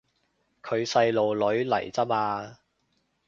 [0.63, 2.57] 佢細路女嚟咋嘛